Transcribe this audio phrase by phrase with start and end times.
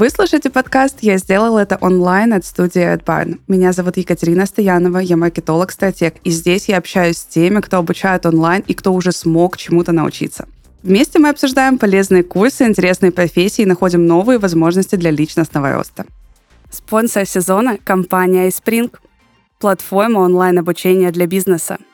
[0.00, 3.38] Вы слушаете подкаст «Я сделал это онлайн» от студии AdBarn.
[3.48, 8.64] Меня зовут Екатерина Стоянова, я маркетолог-стратег, и здесь я общаюсь с теми, кто обучает онлайн
[8.66, 10.48] и кто уже смог чему-то научиться.
[10.82, 16.06] Вместе мы обсуждаем полезные курсы, интересные профессии и находим новые возможности для личностного роста.
[16.70, 18.90] Спонсор сезона– компания iSpring,
[19.60, 21.78] платформа онлайн-обучения для бизнеса–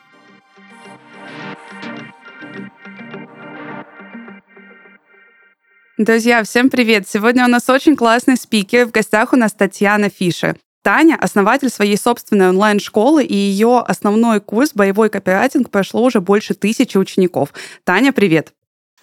[5.99, 7.09] Друзья, всем привет!
[7.09, 8.85] Сегодня у нас очень классный спикер.
[8.85, 10.57] В гостях у нас Татьяна Фишер.
[10.83, 16.99] Таня– основатель своей собственной онлайн-школы, и ее основной курс «Боевой копирайтинг» прошло уже больше тысячи
[16.99, 17.55] учеников.
[17.85, 18.53] Таня, привет!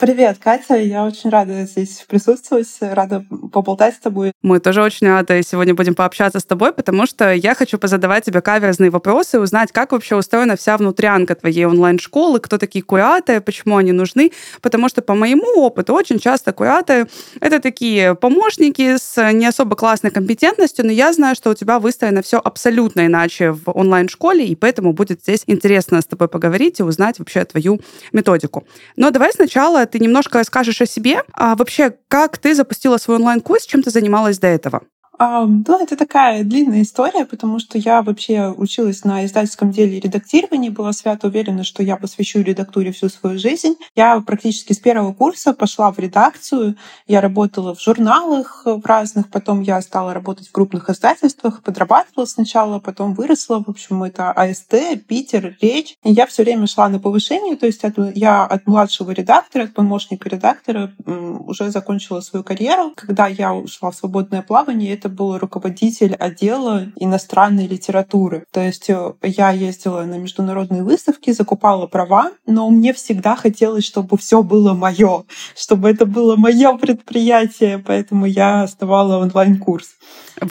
[0.04, 0.76] Привет, Катя.
[0.76, 4.34] Я очень рада здесь присутствовать, рада поболтать с тобой.
[4.42, 8.42] Мы тоже очень рады сегодня будем пообщаться с тобой, потому что я хочу позадавать тебе
[8.42, 13.94] каверзные вопросы, узнать, как вообще устроена вся внутрянка твоей онлайн-школы, кто такие кураторы, почему они
[13.94, 14.34] нужны.
[14.60, 17.08] Потому что по моему опыту очень часто кураторы—
[17.40, 22.22] это такие помощники с не особо классной компетентностью, но я знаю, что у тебя выстроено
[22.22, 27.20] все абсолютно иначе в онлайн-школе, и поэтому будет здесь интересно с тобой поговорить и узнать
[27.20, 27.80] вообще твою
[28.12, 28.66] методику.
[28.98, 31.22] Но давай сначала ты немножко расскажешь о себе.
[31.34, 34.82] А вообще, как ты запустила свой онлайн-курс, чем ты занималась до этого?
[35.20, 40.92] Да, это такая длинная история, потому что я вообще училась на издательском деле редактирования, была
[40.92, 43.76] свято уверена, что я посвящу редактуре всю свою жизнь.
[43.96, 46.76] Я практически с первого курса пошла в редакцию,
[47.08, 52.80] я работала в журналах в разных, потом я стала работать в крупных издательствах, подрабатывала сначала,
[52.80, 55.96] потом выросла, в общем, это АСТ, Питер, Речь.
[56.04, 57.82] И я все время шла на повышение, то есть
[58.16, 62.94] я от младшего редактора, от помощника редактора уже закончила свою карьеру.
[62.96, 68.46] Когда я ушла в свободное плавание, это был руководитель отдела иностранной литературы.
[68.52, 74.18] То есть э, я ездила на международные выставки, закупала права, но мне всегда хотелось, чтобы
[74.18, 75.26] все было мое,
[75.58, 79.90] чтобы это было мое предприятие, поэтому я оставала онлайн-курс.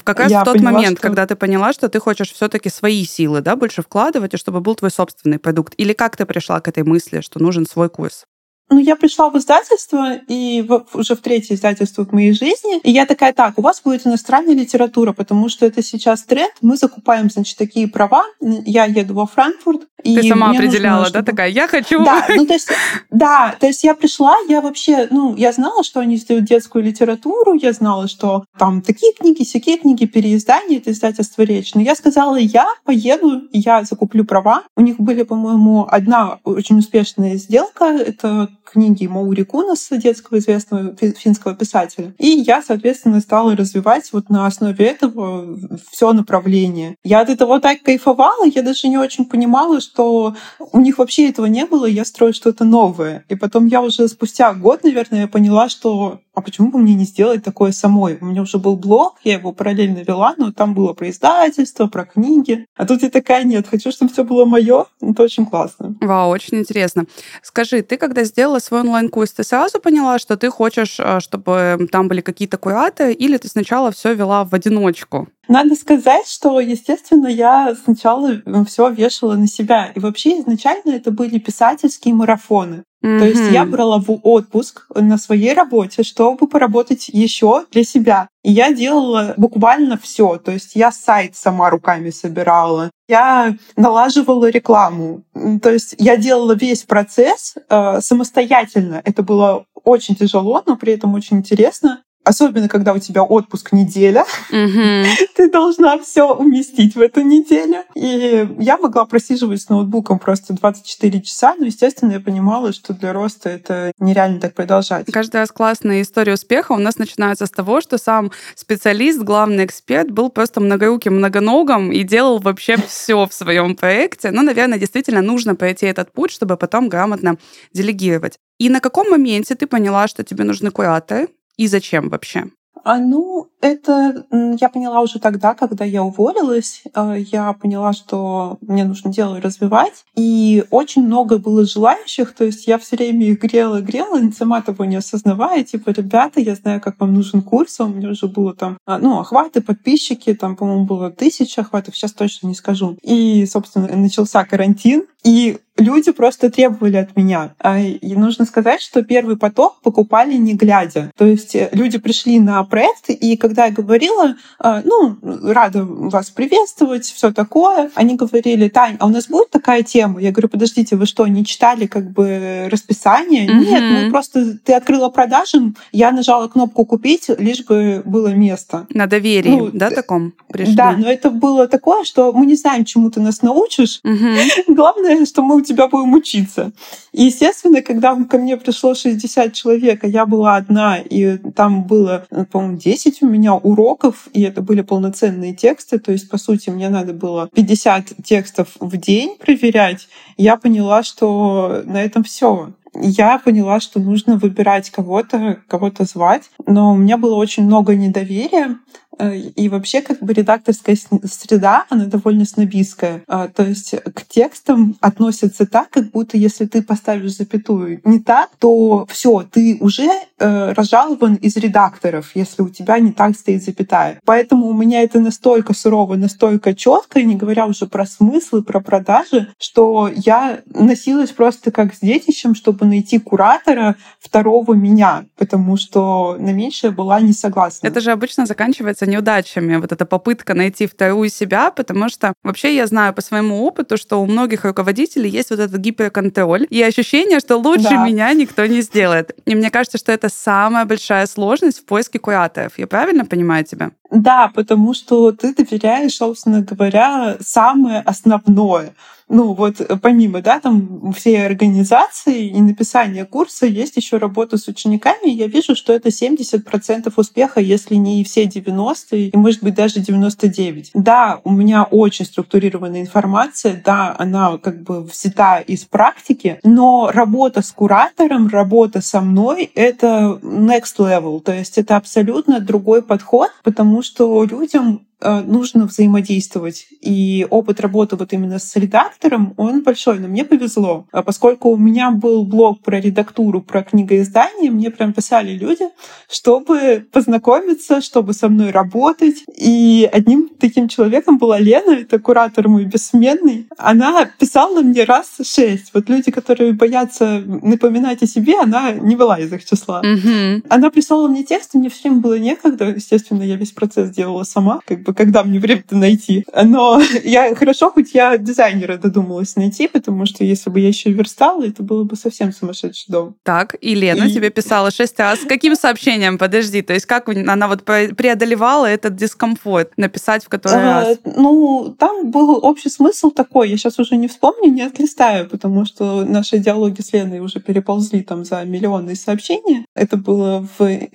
[0.04, 1.08] Как раз я в тот поняла, момент, что...
[1.08, 4.74] когда ты поняла, что ты хочешь все-таки свои силы, да, больше вкладывать, и чтобы был
[4.74, 5.72] твой собственный продукт.
[5.78, 8.26] Или как ты пришла к этой мысли, что нужен свой курс?
[8.72, 12.90] Ну, я пришла в издательство, и в, уже в третье издательство в моей жизни, и
[12.90, 17.28] я такая, так, у вас будет иностранная литература, потому что это сейчас тренд, мы закупаем,
[17.28, 19.82] значит, такие права, я еду во Франкфурт.
[20.02, 21.26] Ты и сама определяла, нужно, чтобы...
[21.26, 22.02] да, такая, я хочу...
[22.02, 22.70] Да, ну, то есть,
[23.10, 27.52] да, то есть я пришла, я вообще, ну, я знала, что они издают детскую литературу,
[27.52, 32.36] я знала, что там такие книги, всякие книги, переиздания, это издательство «Речь», но я сказала,
[32.36, 34.62] я поеду, я закуплю права.
[34.76, 41.54] У них были, по-моему, одна очень успешная сделка, это книги Маури Кунаса, детского известного финского
[41.54, 42.14] писателя.
[42.18, 45.58] И я, соответственно, стала развивать вот на основе этого
[45.90, 46.96] все направление.
[47.04, 51.46] Я от этого так кайфовала, я даже не очень понимала, что у них вообще этого
[51.46, 53.24] не было, я строю что-то новое.
[53.28, 57.44] И потом я уже спустя год, наверное, поняла, что а почему бы мне не сделать
[57.44, 58.18] такое самой?
[58.20, 62.04] У меня уже был блог, я его параллельно вела, но там было про издательство, про
[62.06, 62.66] книги.
[62.76, 64.86] А тут я такая, нет, хочу, чтобы все было мое.
[65.00, 65.94] Это очень классно.
[66.00, 67.04] Вау, очень интересно.
[67.42, 72.08] Скажи, ты когда сделала свой онлайн-курс, ты сразу поняла, что ты хочешь, э, чтобы там
[72.08, 75.28] были какие-то кураты, или ты сначала все вела в одиночку?
[75.48, 79.92] Надо сказать, что, естественно, я сначала все вешала на себя.
[79.94, 82.84] И вообще изначально это были писательские марафоны.
[83.02, 83.18] Mm-hmm.
[83.18, 88.28] То есть я брала в отпуск на своей работе, чтобы поработать еще для себя.
[88.44, 90.36] И я делала буквально все.
[90.38, 95.24] То есть я сайт сама руками собирала, я налаживала рекламу.
[95.60, 99.02] То есть я делала весь процесс э, самостоятельно.
[99.04, 102.02] Это было очень тяжело, но при этом очень интересно.
[102.24, 105.04] Особенно, когда у тебя отпуск неделя, mm-hmm.
[105.36, 107.82] ты должна все уместить в эту неделю.
[107.94, 113.12] И я могла просиживать с ноутбуком просто 24 часа, но, естественно, я понимала, что для
[113.12, 115.06] роста это нереально так продолжать.
[115.12, 120.10] Каждый раз классная история успеха у нас начинается с того, что сам специалист, главный эксперт
[120.10, 124.30] был просто многоруким, многоногом и делал вообще все в своем проекте.
[124.30, 127.36] Но, наверное, действительно нужно пройти этот путь, чтобы потом грамотно
[127.72, 128.38] делегировать.
[128.58, 131.28] И на каком моменте ты поняла, что тебе нужны кураторы?
[131.62, 132.46] И зачем вообще?
[132.84, 136.82] А, ну, это я поняла уже тогда, когда я уволилась.
[136.94, 140.04] А, я поняла, что мне нужно дело развивать.
[140.16, 142.34] И очень много было желающих.
[142.34, 145.62] То есть я все время их грела, грела, сама того не осознавая.
[145.62, 147.78] Типа, ребята, я знаю, как вам нужен курс.
[147.78, 150.34] А у меня уже было там, ну, охваты, подписчики.
[150.34, 151.96] Там, по-моему, было тысяча охватов.
[151.96, 152.98] Сейчас точно не скажу.
[153.02, 155.04] И, собственно, начался карантин.
[155.24, 157.54] И люди просто требовали от меня.
[157.58, 161.10] А, и нужно сказать, что первый поток покупали не глядя.
[161.16, 166.30] То есть э, люди пришли на проект, и когда я говорила, а, ну, рада вас
[166.30, 170.20] приветствовать, все такое, они говорили, Тань, а у нас будет такая тема?
[170.20, 173.46] Я говорю, подождите, вы что, не читали как бы расписание?
[173.46, 173.64] Mm-hmm.
[173.64, 178.86] Нет, мы просто, ты открыла продажи, я нажала кнопку купить, лишь бы было место.
[178.90, 180.74] На доверии, ну, да, таком пришли?
[180.74, 184.00] Да, но это было такое, что мы не знаем, чему ты нас научишь.
[184.04, 184.64] Mm-hmm.
[184.74, 186.72] Главное, что мы у тебя будем учиться.
[187.12, 192.26] И, естественно, когда ко мне пришло 60 человек, а я была одна, и там было,
[192.50, 196.88] по-моему, 10 у меня уроков, и это были полноценные тексты, то есть, по сути, мне
[196.88, 203.80] надо было 50 текстов в день проверять, я поняла, что на этом все я поняла,
[203.80, 206.50] что нужно выбирать кого-то, кого-то звать.
[206.66, 208.78] Но у меня было очень много недоверия.
[209.18, 213.22] Э, и вообще, как бы редакторская среда, она довольно снобистская.
[213.26, 218.50] А, то есть к текстам относятся так, как будто если ты поставишь запятую не так,
[218.58, 220.08] то все, ты уже
[220.38, 224.20] э, разжалован из редакторов, если у тебя не так стоит запятая.
[224.24, 229.52] Поэтому у меня это настолько сурово, настолько четко, не говоря уже про смыслы, про продажи,
[229.58, 236.52] что я носилась просто как с детищем, чтобы найти куратора второго меня, потому что на
[236.52, 237.86] меньшее была не согласна.
[237.86, 242.86] Это же обычно заканчивается неудачами, вот эта попытка найти вторую себя, потому что вообще я
[242.86, 247.56] знаю по своему опыту, что у многих руководителей есть вот этот гиперконтроль и ощущение, что
[247.56, 248.04] лучше да.
[248.04, 249.32] меня никто не сделает.
[249.46, 252.78] И мне кажется, что это самая большая сложность в поиске кураторов.
[252.78, 253.90] Я правильно понимаю тебя?
[254.10, 258.94] Да, потому что ты доверяешь, собственно говоря, самое основное
[259.32, 264.68] ну вот э, помимо, да, там всей организации и написания курса есть еще работа с
[264.68, 265.30] учениками.
[265.30, 270.90] Я вижу, что это 70% успеха, если не все 90, и может быть даже 99.
[270.92, 277.62] Да, у меня очень структурированная информация, да, она как бы взята из практики, но работа
[277.62, 284.02] с куратором, работа со мной— это next level, то есть это абсолютно другой подход, потому
[284.02, 286.86] что людям нужно взаимодействовать.
[287.00, 290.18] И опыт работы вот именно с редактором, он большой.
[290.18, 291.06] Но мне повезло.
[291.12, 295.84] А поскольку у меня был блог про редактуру, про книгоиздание, мне прям писали люди,
[296.30, 299.44] чтобы познакомиться, чтобы со мной работать.
[299.56, 303.66] И одним таким человеком была Лена, это куратор мой бессменный.
[303.78, 305.90] Она писала мне раз шесть.
[305.94, 310.02] Вот люди, которые боятся напоминать о себе, она не была из их числа.
[310.02, 310.66] Mm-hmm.
[310.68, 312.86] Она прислала мне текст, и мне все время было некогда.
[312.86, 316.44] Естественно, я весь процесс делала сама, как бы когда мне время-то найти.
[316.54, 321.64] Но я хорошо, хоть я дизайнера додумалась найти, потому что если бы я еще верстала,
[321.64, 323.36] это было бы совсем сумасшедший дом.
[323.42, 324.32] Так, и Лена и...
[324.32, 325.40] тебе писала шесть раз.
[325.40, 326.38] С каким сообщением?
[326.38, 331.18] Подожди, то есть как она вот преодолевала этот дискомфорт написать в который а, раз?
[331.24, 336.24] Ну, там был общий смысл такой, я сейчас уже не вспомню, не отлистаю, потому что
[336.24, 339.86] наши диалоги с Леной уже переползли там за миллионы сообщений.
[339.94, 341.08] Это было в э,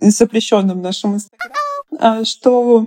[0.00, 1.54] запрещенном нашем инстаграме
[2.00, 2.86] а, что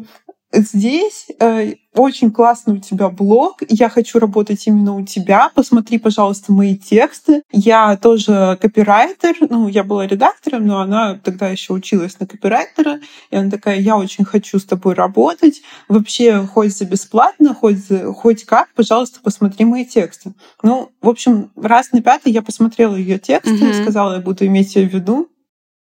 [0.53, 3.61] Здесь э, очень классный у тебя блог.
[3.69, 5.49] Я хочу работать именно у тебя.
[5.55, 7.43] Посмотри, пожалуйста, мои тексты.
[7.51, 9.35] Я тоже копирайтер.
[9.49, 12.99] Ну, я была редактором, но она тогда еще училась на копирайтера.
[13.29, 15.61] И она такая, я очень хочу с тобой работать.
[15.87, 20.33] Вообще, хоть за бесплатно, хоть, за, хоть как, пожалуйста, посмотри мои тексты.
[20.63, 23.83] Ну, в общем, раз на пятый я посмотрела ее тексты, mm-hmm.
[23.83, 25.29] сказала, я буду иметь ее в виду.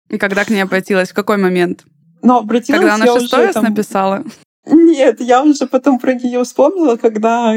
[0.09, 1.11] И когда к ней обратилась?
[1.11, 1.85] В какой момент?
[2.21, 3.63] Но обратилась Когда она я шестой уже, там...
[3.65, 4.23] написала?
[4.69, 7.53] Нет, я уже потом про нее вспомнила, когда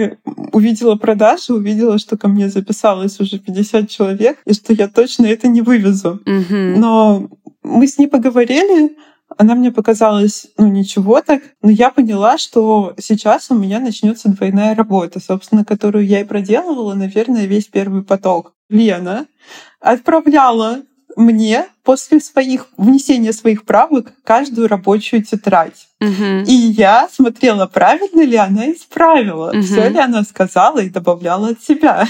[0.52, 5.48] увидела продажи, увидела, что ко мне записалось уже 50 человек, и что я точно это
[5.48, 6.20] не вывезу.
[6.24, 6.76] Mm-hmm.
[6.76, 7.28] Но
[7.62, 8.96] мы с ней поговорили,
[9.38, 14.74] она мне показалась, ну, ничего так, но я поняла, что сейчас у меня начнется двойная
[14.74, 18.54] работа, собственно, которую я и проделывала, наверное, весь первый поток.
[18.68, 19.26] Лена
[19.80, 20.82] отправляла
[21.16, 25.88] мне после своих внесения своих правок каждую рабочую тетрадь.
[26.00, 26.44] Угу.
[26.46, 29.62] И я смотрела, правильно ли она исправила, угу.
[29.62, 32.06] все ли она сказала и добавляла от себя.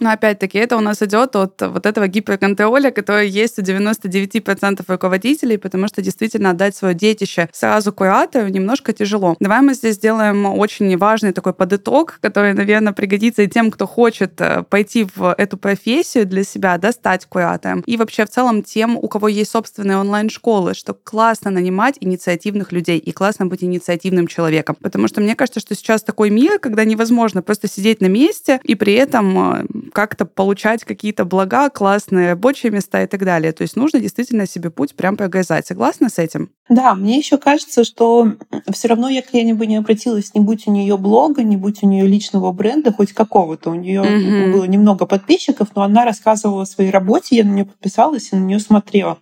[0.00, 5.58] Но опять-таки это у нас идет от вот этого гиперконтроля, который есть у 99% руководителей,
[5.58, 9.36] потому что действительно отдать свое детище сразу куратору немножко тяжело.
[9.38, 14.40] Давай мы здесь сделаем очень важный такой подыток, который, наверное, пригодится и тем, кто хочет
[14.40, 17.82] э, пойти в эту профессию для себя, да, стать куратором.
[17.86, 22.98] И вообще в целом тем, у кого есть собственные онлайн-школы, что классно нанимать инициативных людей
[22.98, 24.76] и классно быть инициативным человеком.
[24.80, 28.74] Потому что мне кажется, что сейчас такой мир, когда невозможно просто сидеть на месте и
[28.74, 33.52] при этом там э, как-то получать какие-то блага, классные рабочие места и так далее.
[33.52, 35.66] То есть нужно действительно себе путь прям прогрызать.
[35.66, 36.50] Согласна с этим?
[36.68, 38.32] Да, мне еще кажется, что
[38.72, 41.82] все равно я к ней бы не обратилась, не будь у нее блога, не будь
[41.82, 43.70] у нее личного бренда, хоть какого-то.
[43.70, 44.52] У нее mm-hmm.
[44.52, 48.40] было немного подписчиков, но она рассказывала о своей работе, я на нее подписалась и на
[48.40, 49.18] нее смотрела.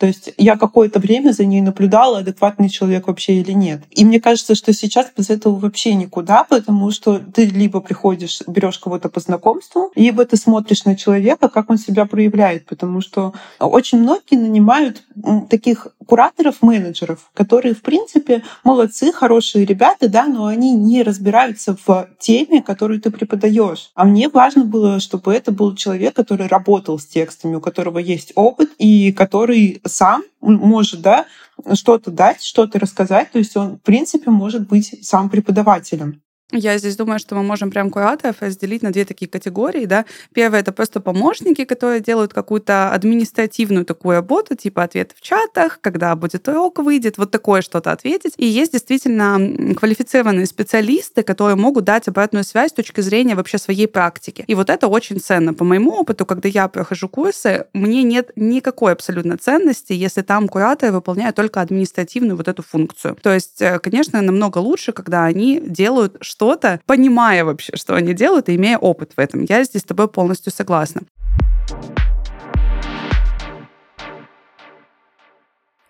[0.00, 3.82] То есть я какое-то время за ней наблюдала, адекватный человек вообще или нет.
[3.90, 8.78] И мне кажется, что сейчас без этого вообще никуда, потому что ты либо приходишь, берешь
[8.78, 13.98] кого-то по знакомству, либо ты смотришь на человека, как он себя проявляет, потому что очень
[13.98, 15.02] многие нанимают
[15.50, 22.08] таких кураторов, менеджеров, которые, в принципе, молодцы, хорошие ребята, да, но они не разбираются в
[22.18, 23.90] теме, которую ты преподаешь.
[23.94, 28.32] А мне важно было, чтобы это был человек, который работал с текстами, у которого есть
[28.34, 31.26] опыт и который сам может да,
[31.74, 33.30] что-то дать, что-то рассказать.
[33.32, 36.22] То есть он, в принципе, может быть сам преподавателем.
[36.52, 39.84] Я здесь думаю, что мы можем прям кураторов разделить на две такие категории.
[39.84, 40.04] Да?
[40.34, 46.14] Первое— это просто помощники, которые делают какую-то административную такую работу, типа ответы в чатах, когда
[46.16, 48.34] будет урок выйдет, вот такое что-то ответить.
[48.36, 53.86] И есть действительно квалифицированные специалисты, которые могут дать обратную связь с точки зрения вообще своей
[53.86, 54.44] практики.
[54.46, 55.54] И вот это очень ценно.
[55.54, 60.92] По моему опыту, когда я прохожу курсы, мне нет никакой абсолютно ценности, если там кураторы
[60.92, 63.16] выполняют только административную вот эту функцию.
[63.22, 68.48] То есть, э, конечно, намного лучше, когда они делают что-то, понимая вообще, что они делают,
[68.48, 69.44] и имея опыт в этом.
[69.46, 71.02] Я здесь с тобой полностью согласна.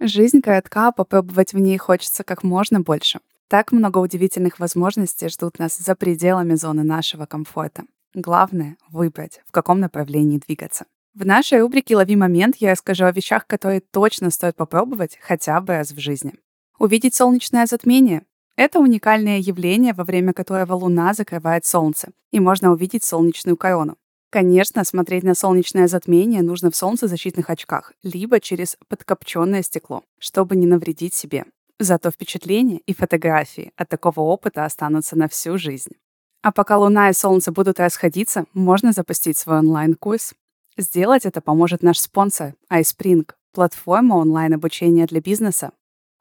[0.01, 3.21] Жизнь коротка, попробовать в ней хочется как можно больше.
[3.49, 7.85] Так много удивительных возможностей ждут нас за пределами зоны нашего комфорта.
[8.13, 10.87] Главное— выбрать, в каком направлении двигаться.
[11.15, 15.75] В нашей рубрике «Лови момент» я расскажу о вещах, которые точно стоит попробовать хотя бы
[15.75, 16.35] раз в жизни.
[16.81, 18.23] Увидеть солнечное затмение
[18.57, 23.97] это уникальное явление, во время которого Луна закрывает Солнце, и можно увидеть солнечную корону.
[24.31, 30.67] Конечно, смотреть на солнечное затмение нужно в солнцезащитных очках, либо через подкопченное стекло, чтобы не
[30.67, 31.47] навредить себе.
[31.81, 35.93] Зато впечатления и фотографии от такого опыта останутся на всю жизнь.
[36.43, 40.35] А пока Луна и Солнце будут расходиться, можно запустить свой онлайн-курс.
[40.77, 45.73] Сделать это поможет наш спонсор iSpring, платформа онлайн-обучения для бизнеса.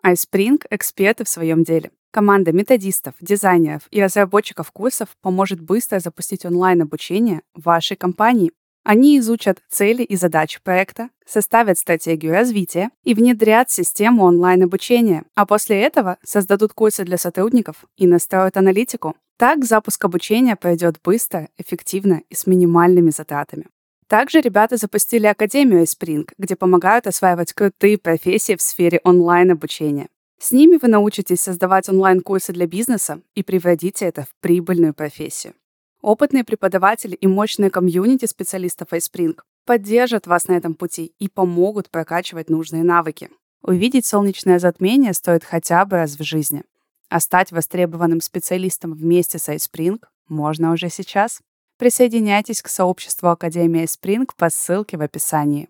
[0.03, 1.91] iSpring— эксперты в своем деле.
[2.11, 8.51] Команда методистов, дизайнеров и разработчиков курсов поможет быстро запустить онлайн-обучение в вашей компании.
[8.83, 15.81] Они изучат цели и задачи проекта, составят стратегию развития и внедрят систему онлайн-обучения, а после
[15.81, 19.15] этого создадут курсы для сотрудников и настроят аналитику.
[19.37, 23.67] Так запуск обучения пройдет быстро, эффективно и с минимальными затратами.
[24.07, 30.07] Также ребята запустили Академию Spring, где помогают осваивать крутые профессии в сфере онлайн-обучения.
[30.39, 35.53] С ними вы научитесь создавать онлайн-курсы для бизнеса и превратите это в прибыльную профессию.
[36.01, 42.49] Опытные преподаватели и мощные комьюнити специалистов iSpring поддержат вас на этом пути и помогут прокачивать
[42.49, 43.29] нужные навыки.
[43.61, 46.63] Увидеть солнечное затмение стоит хотя бы раз в жизни.
[47.09, 51.41] А стать востребованным специалистом вместе с iSpring можно уже сейчас.
[51.77, 55.67] Присоединяйтесь к сообществу Академии iSpring по ссылке в описании.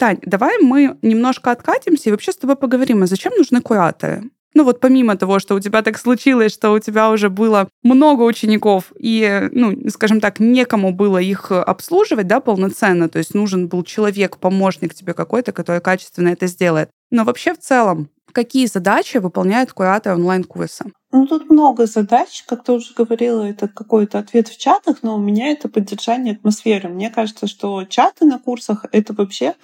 [0.00, 4.30] Тань, давай мы немножко откатимся и вообще с тобой поговорим, а зачем нужны кураторы?
[4.54, 8.22] Ну вот помимо того, что у тебя так случилось, что у тебя уже было много
[8.22, 13.84] учеников, и, ну, скажем так, некому было их обслуживать, да, полноценно, то есть нужен был
[13.84, 16.88] человек, помощник тебе какой-то, который качественно это сделает.
[17.10, 20.86] Но вообще в целом, какие задачи выполняет куратор онлайн-курса?
[21.12, 25.18] Ну, тут много задач, как ты уже говорила, это какой-то ответ в чатах, но у
[25.18, 26.88] меня это поддержание атмосферы.
[26.88, 29.54] Мне кажется, что чаты на курсах— это вообще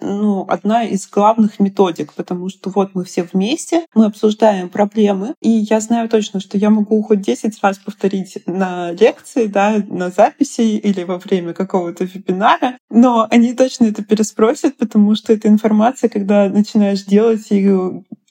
[0.00, 5.48] ну, одна из главных методик, потому что вот мы все вместе, мы обсуждаем проблемы, и
[5.48, 10.76] я знаю точно, что я могу хоть 10 раз повторить на лекции, да, на записи
[10.76, 16.50] или во время какого-то вебинара, но они точно это переспросят, потому что эта информация, когда
[16.50, 17.70] начинаешь делать и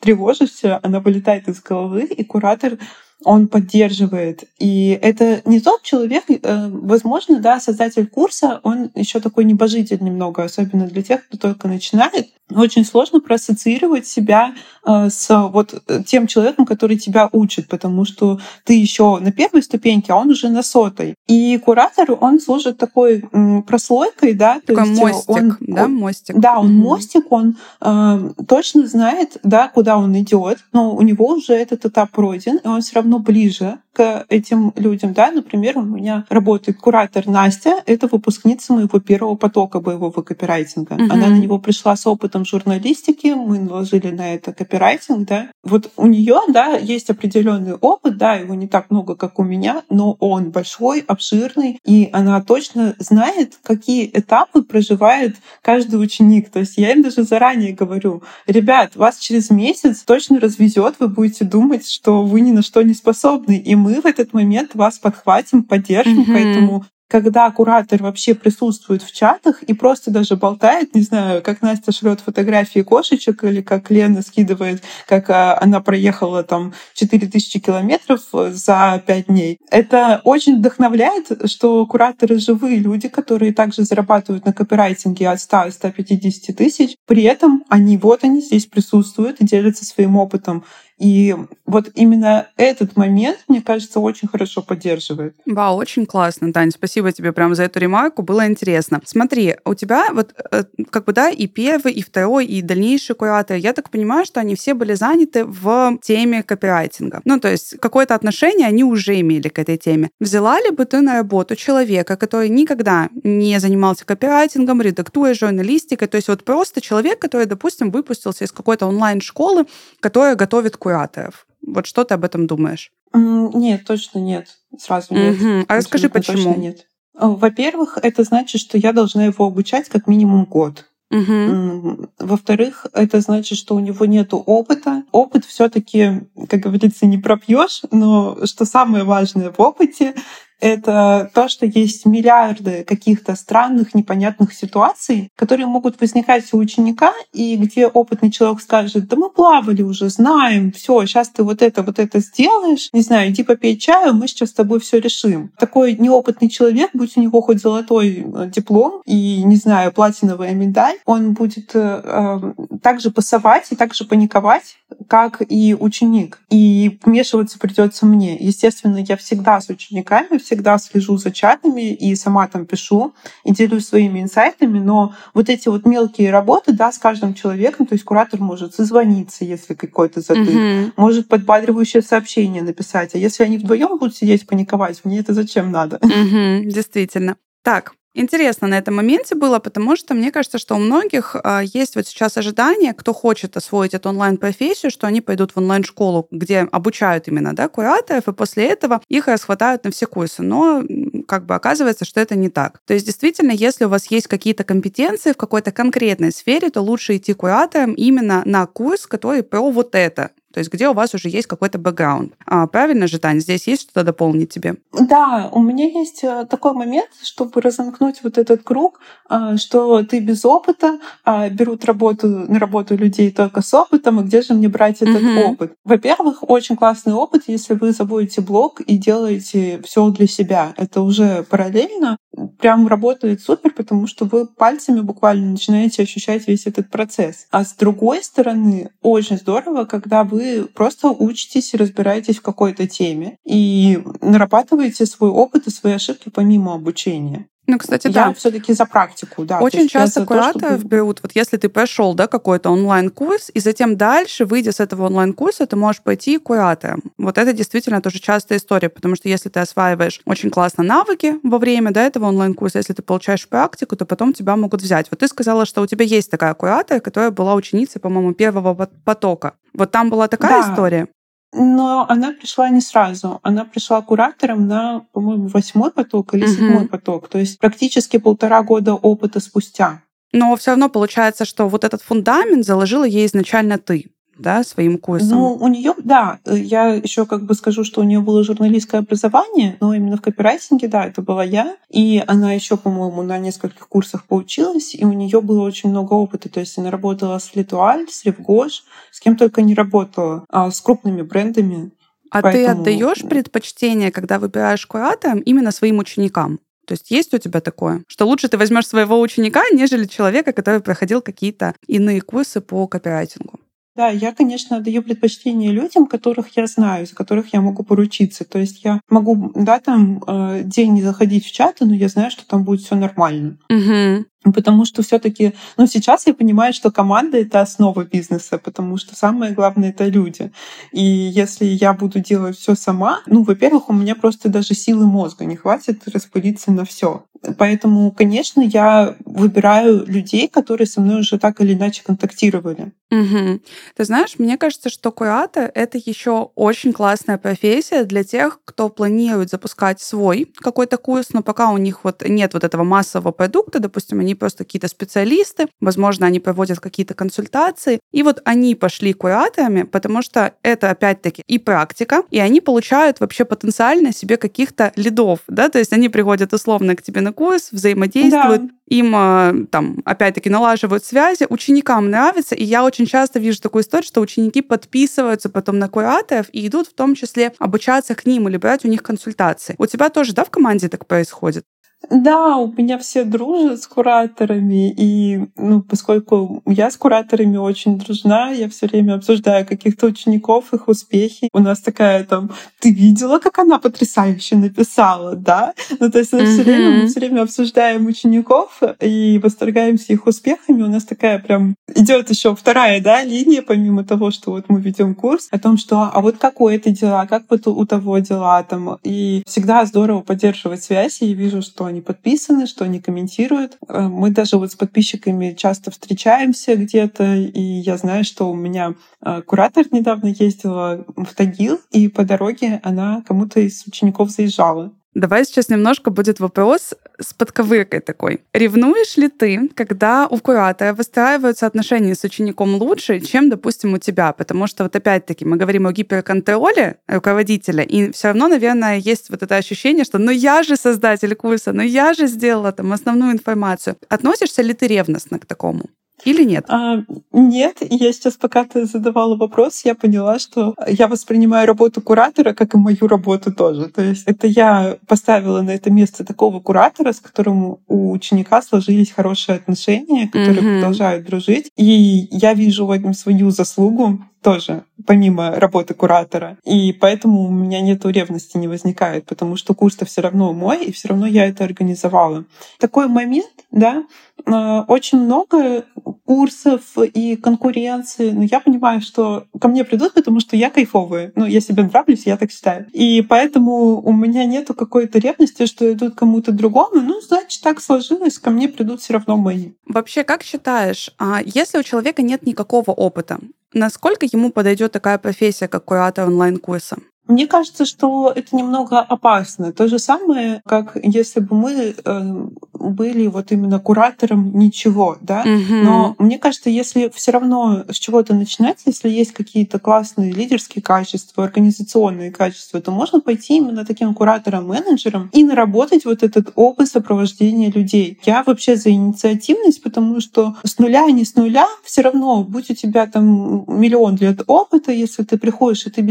[0.02, 2.78] тревожишься, она вылетает из головы, и куратор
[3.24, 4.46] он поддерживает.
[4.58, 10.44] И это не тот человек, э, возможно, да, создатель курса, он еще такой небожитель немного,
[10.44, 14.54] особенно для тех, кто только начинает очень сложно проассоциировать себя
[14.86, 19.64] э, с вот э, тем человеком, который тебя учит, потому что ты еще на первой
[19.64, 21.16] ступеньке, а он уже на сотой.
[21.28, 23.24] И куратор, он служит такой
[23.68, 26.36] прослойкой, да, такой то есть мостик, он, да, мостик.
[26.38, 26.84] Да, он mm-hmm.
[26.84, 32.12] мостик, он э, точно знает, да, куда он идет, но у него уже этот этап
[32.12, 37.28] пройден, и он все равно ближе к этим людям, да, например, у меня работает куратор
[37.28, 40.96] Настя, это выпускница моего первого потока боевого копирайтинга.
[40.96, 41.08] Mm-hmm.
[41.10, 45.52] Она на него пришла с опытом курсом журналистики, мы наложили на это копирайтинг, да.
[45.64, 49.84] Вот у нее, да, есть определенный опыт, да, его не так много, как у меня,
[49.90, 56.50] но он большой, обширный, и она точно знает, какие этапы проживает каждый ученик.
[56.50, 61.46] То есть я им даже заранее говорю, ребят, вас через месяц точно развезет, вы будете
[61.46, 65.64] думать, что вы ни на что не способны, и мы в этот момент вас подхватим,
[65.64, 66.34] поддержим, mm-hmm.
[66.34, 71.92] поэтому когда куратор вообще присутствует в чатах и просто даже болтает, не знаю, как Настя
[71.92, 79.04] шлет фотографии кошечек или как Лена скидывает, как а, она проехала там 4000 километров за
[79.06, 79.60] 5 дней.
[79.70, 86.96] Это очень вдохновляет, что кураторы живые люди, которые также зарабатывают на копирайтинге от 100-150 тысяч.
[87.06, 90.64] При этом они вот они здесь присутствуют и делятся своим опытом.
[91.02, 95.36] И вот именно этот момент, мне кажется, очень хорошо поддерживает.
[95.48, 99.02] Вау, очень классно, Таня, спасибо тебе прямо за эту ремарку, было интересно.
[99.06, 103.60] Смотри, у тебя вот э, как бы, да, и первый, и второй, и дальнейшие кураторы,
[103.60, 107.22] я так понимаю, что они все были заняты в теме копирайтинга.
[107.26, 110.12] Ну, то есть какое-то отношение они уже имели к этой теме.
[110.20, 116.18] Взяла ли бы ты на работу человека, который никогда не занимался копирайтингом, редактурой, журналистикой, то
[116.18, 119.66] есть вот просто человек, который, допустим, выпустился из какой-то онлайн-школы,
[120.00, 121.48] которая готовит кураторов, кураторов.
[121.66, 122.92] Вот что ты об этом думаешь?
[123.14, 124.48] Нет, точно нет.
[124.78, 125.40] Сразу нет.
[125.40, 125.66] Угу.
[125.68, 126.56] А расскажи, почему?
[126.58, 126.88] нет.
[127.16, 130.86] А, во-первых, это значит, что я должна его обучать как минимум год.
[131.12, 132.10] Угу.
[132.20, 135.04] Во-вторых, это значит, что у него нет опыта.
[135.12, 140.16] Опыт все-таки, как говорится, не пропьешь, но что самое важное в опыте,
[140.62, 147.58] это то, что есть миллиарды каких-то странных, непонятных ситуаций, которые могут возникать у ученика, и
[147.58, 152.00] где опытный человек скажет, да мы плавали уже, знаем, все, сейчас ты вот это, вот
[152.00, 155.52] это сделаешь, не знаю, иди попей чаю, мы сейчас с тобой все решим.
[155.58, 160.98] Такой неопытный человек, будь у него хоть золотой э, диплом и, не знаю, платиновая медаль,
[161.06, 162.52] он будет э, э
[162.82, 164.78] также пасовать и также паниковать,
[165.08, 166.40] как и ученик.
[166.50, 168.36] И вмешиваться придется мне.
[168.38, 170.38] Естественно, я всегда с учениками,
[170.80, 175.86] слежу за чатами и сама там пишу и делюсь своими инсайтами, но вот эти вот
[175.86, 180.92] мелкие работы, да, с каждым человеком, то есть куратор может созвониться, если какой-то затык, mm-hmm.
[180.98, 185.98] может подбадривающее сообщение написать, а если они вдвоем будут сидеть паниковать, мне это зачем надо?
[185.98, 187.38] Mm-hmm, действительно.
[187.64, 191.96] Так, Интересно на этом моменте было, потому что мне кажется, что у многих а, есть
[191.96, 197.30] вот сейчас ожидание, кто хочет освоить эту онлайн-профессию, что они пойдут в онлайн-школу, где обучают
[197.30, 200.44] именно да, кураторов, и после этого их расхватают на все курсы.
[200.44, 200.84] Но
[201.26, 202.82] как бы оказывается, что это не так.
[202.86, 207.16] То есть действительно, если у вас есть какие-то компетенции в какой-то конкретной сфере, то лучше
[207.16, 211.30] идти куратором именно на курс, который про вот это, то есть где у вас уже
[211.30, 212.34] есть какой-то бэкграунд.
[212.46, 214.76] А, правильно же, Таня, здесь есть что-то дополнить тебе?
[214.94, 220.20] Да, у меня есть э, такой момент, чтобы разомкнуть вот этот круг, а, что ты
[220.20, 224.70] без опыта, а, берут работу на работу людей только с опытом, и где же мне
[224.70, 225.44] брать этот mm-hmm.
[225.44, 225.74] опыт?
[225.84, 230.74] Во-первых, очень классный опыт, если вы заводите блог и делаете все для себя.
[230.78, 232.18] Это уже параллельно
[232.60, 237.48] прям работает супер, потому что вы пальцами буквально начинаете ощущать весь этот процесс.
[237.52, 242.88] А с другой стороны, очень здорово, когда вы вы просто учитесь и разбираетесь в какой-то
[242.88, 247.48] теме и нарабатываете свой опыт и свои ошибки помимо обучения.
[247.68, 248.34] Ну, кстати, я да.
[248.34, 249.60] все-таки за практику, да.
[249.60, 250.90] Очень часто кураторов чтобы...
[250.90, 255.68] берут, вот если ты прошел, да, какой-то онлайн-курс, и затем дальше, выйдя с этого онлайн-курса,
[255.68, 257.04] ты можешь пойти куратором.
[257.18, 261.60] Вот это действительно тоже частая история, потому что если ты осваиваешь очень классно навыки во
[261.60, 265.08] время да, этого онлайн-курса, если ты получаешь практику, то потом тебя могут взять.
[265.12, 269.54] Вот ты сказала, что у тебя есть такая куратор, которая была ученицей, по-моему, первого потока.
[269.74, 270.72] Вот там была такая да.
[270.72, 271.08] история?
[271.54, 273.40] Но она пришла не сразу.
[273.44, 277.28] Она пришла куратором на, по-моему, восьмой поток или седьмой поток.
[277.28, 280.02] То есть практически полтора года опыта спустя.
[280.32, 284.12] Но все равно получается, что вот этот фундамент заложила ей изначально ты
[284.42, 285.38] да, своим курсом?
[285.38, 289.78] Ну, у нее, да, я еще как бы скажу, что у нее было журналистское образование,
[289.80, 291.78] но именно в копирайтинге, да, это была я.
[291.90, 296.50] И она еще, по-моему, на нескольких курсах поучилась, и у нее было очень много опыта.
[296.50, 300.82] То есть она работала с Литуаль, с Ревгош, с кем только не работала, а с
[300.82, 301.92] крупными брендами.
[302.32, 302.66] А Поэтому...
[302.66, 306.60] ты отдаешь предпочтение, когда выбираешь куратора, именно своим ученикам?
[306.88, 310.82] То есть есть у тебя такое, что лучше ты возьмешь своего ученика, нежели человека, который
[310.82, 313.60] проходил какие-то иные курсы по копирайтингу?
[313.96, 318.46] Да, я, конечно, даю предпочтение людям, которых я знаю, за которых я могу поручиться.
[318.46, 322.32] То есть я могу, да, там э, день не заходить в чаты, но я знаю,
[322.32, 323.58] что там будет все нормально.
[323.70, 324.26] Угу.
[324.44, 329.54] Потому что все-таки, ну, сейчас я понимаю, что команда это основа бизнеса, потому что самое
[329.54, 330.52] главное это люди.
[330.92, 335.46] И если я буду делать все сама, ну, во-первых, у меня просто даже силы мозга
[335.46, 337.24] не хватит распылиться на все.
[337.58, 342.92] Поэтому, конечно, я выбираю людей, которые со мной уже так или иначе контактировали.
[343.10, 343.62] Угу.
[343.96, 349.50] Ты знаешь, мне кажется, что куратор— это еще очень классная профессия для тех, кто планирует
[349.50, 354.20] запускать свой какой-то курс, но пока у них вот нет вот этого массового продукта, допустим,
[354.20, 360.22] они просто какие-то специалисты, возможно, они проводят какие-то консультации, и вот они пошли кураторами, потому
[360.22, 365.80] что это опять-таки и практика, и они получают вообще потенциально себе каких-то лидов, да, то
[365.80, 368.74] есть они приходят условно к тебе на курс, взаимодействуют, да.
[368.88, 374.08] им а, там опять-таки налаживают связи, ученикам нравится, и я очень часто вижу такую историю,
[374.08, 378.58] что ученики подписываются потом на кураторов и идут в том числе обучаться к ним или
[378.58, 379.76] брать у них консультации.
[379.78, 381.66] У тебя тоже, да, в команде так происходит?
[382.10, 388.50] Да, у меня все дружат с кураторами, и ну, поскольку я с кураторами очень дружна,
[388.50, 391.50] я все время обсуждаю каких-то учеников, их успехи.
[391.54, 395.74] У нас такая там, ты видела, как она потрясающе написала, да?
[396.00, 396.54] Ну, то есть mm-hmm.
[396.54, 400.82] все время, мы все время обсуждаем учеников и восторгаемся их успехами.
[400.82, 405.14] У нас такая прям идет еще вторая, да, линия, помимо того, что вот мы ведем
[405.14, 408.64] курс, о том, что а вот как у этой дела, как вот у того дела
[408.64, 408.98] там.
[409.04, 413.78] И всегда здорово поддерживать связь, и вижу, что они подписаны, что они комментируют.
[413.88, 418.96] Э, мы даже вот с подписчиками часто встречаемся где-то, и я знаю, что у меня
[419.24, 424.92] э, куратор недавно ездила в Тагил, и по дороге она кому-то из учеников заезжала.
[425.14, 428.40] Давай сейчас немножко будет вопрос с подковыркой такой.
[428.54, 434.32] Ревнуешь ли ты, когда у куратора выстраиваются отношения с учеником лучше, чем, допустим, у тебя?
[434.32, 439.44] Потому что вот опять-таки мы говорим о гиперконтроле руководителя, и все равно, наверное, есть вот
[439.44, 443.98] это ощущение, что ну я же создатель курса, ну я же сделала там основную информацию.
[444.08, 445.90] Относишься ли ты ревностно к такому?
[446.26, 446.66] Или нет?
[446.70, 452.54] А, нет, я сейчас, пока ты задавала вопрос, я поняла, что я воспринимаю работу куратора
[452.54, 453.90] как и мою работу тоже.
[453.90, 459.12] То есть это я поставила на это место такого куратора, с которым у ученика сложились
[459.12, 460.80] хорошие отношения, которые mm-hmm.
[460.80, 461.72] продолжают дружить.
[461.76, 466.58] И я вижу в этом свою заслугу тоже, помимо работы куратора.
[466.64, 470.92] И поэтому у меня нету ревности не возникает, потому что курс-то все равно мой, и
[470.92, 472.46] все равно я это организовала.
[472.80, 474.04] Такой момент, да,
[474.46, 475.86] а, очень много
[476.26, 481.32] курсов и конкуренции, но я понимаю, что ко мне придут, потому что я кайфовая.
[481.36, 482.88] Ну, я себе нравлюсь, я так считаю.
[482.94, 487.02] И поэтому у меня нету какой-то ревности, что идут кому-то другому.
[487.02, 489.72] Ну, значит, так сложилось, ко мне придут все равно мои.
[489.86, 493.40] Вообще, как считаешь, а если у человека нет никакого опыта,
[493.74, 496.98] насколько ему подойдет такая профессия, как куратор онлайн-курса?
[497.28, 499.72] Мне кажется, что это немного опасно.
[499.72, 505.42] То же самое, как если бы мы э, были вот именно куратором ничего, да.
[505.42, 505.76] Угу.
[505.76, 511.44] Но мне кажется, если все равно с чего-то начинать, если есть какие-то классные лидерские качества,
[511.44, 518.20] организационные качества, то можно пойти именно таким куратором-менеджером и наработать вот этот опыт сопровождения людей.
[518.26, 522.74] Я вообще за инициативность, потому что с нуля, не с нуля, все равно, будь у
[522.74, 526.02] тебя там миллион лет опыта, если ты приходишь и ты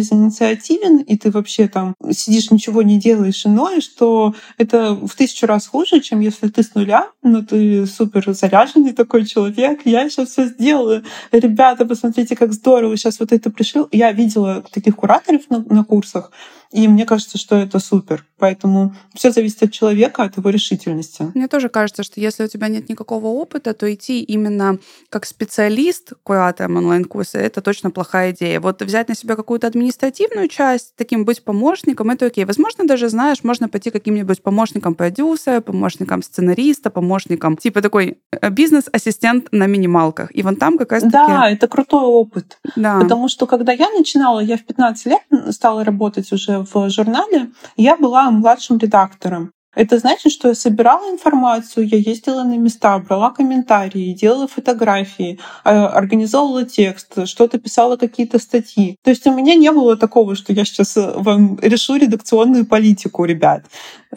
[1.03, 5.67] и ты вообще там сидишь, ничего не делаешь и ноешь, то это в тысячу раз
[5.67, 10.47] хуже, чем если ты с нуля, но ты супер заряженный такой человек, я сейчас все
[10.47, 11.05] сделаю.
[11.33, 13.89] Ребята, посмотрите, как здорово, сейчас вот это пришлю.
[13.93, 16.31] Я видела таких кураторов на, на курсах,
[16.73, 18.25] и мне кажется, что это супер.
[18.39, 21.31] Поэтому все зависит от человека, от его решительности.
[21.35, 26.13] Мне тоже кажется, что если у тебя нет никакого опыта, то идти именно как специалист
[26.23, 28.61] куратором онлайн-курса— это точно плохая идея.
[28.61, 32.45] Вот взять на себя какую-то административную часть, таким быть помощником— это окей.
[32.45, 39.49] Возможно, даже, знаешь, можно пойти каким-нибудь помощником продюсера, помощником сценариста, помощником, типа такой э, бизнес-ассистент
[39.53, 40.29] на минималках.
[40.37, 42.59] И вон там как раз Да, это крутой опыт.
[42.77, 43.01] Да.
[43.01, 47.97] Потому что когда я начинала, я в 15 лет стала работать уже в журнале, я
[47.97, 49.53] была младшим редактором.
[49.75, 55.87] Это значит, что я собирала информацию, я ездила на места, брала комментарии, делала фотографии, а,
[55.89, 58.97] организовывала текст, что-то писала какие-то статьи.
[59.05, 63.25] То есть у меня не было такого, что я сейчас э, вам решу редакционную политику,
[63.25, 63.65] ребят.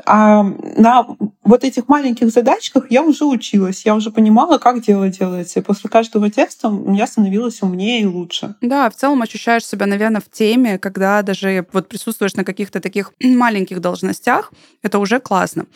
[0.06, 1.08] А на
[1.44, 5.60] вот этих маленьких задачках я уже училась, я уже понимала, как дело делается.
[5.60, 8.56] И после каждого текста у меня становилось умнее и лучше.
[8.62, 13.14] Да, в целом ощущаешь себя, наверное, в теме, когда даже вот присутствуешь на каких-то таких
[13.24, 14.52] маленьких должностях.
[14.82, 15.68] Это уже классно.